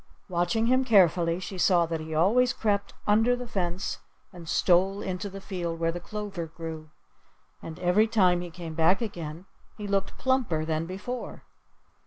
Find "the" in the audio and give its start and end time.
3.35-3.47, 5.29-5.39, 5.91-5.99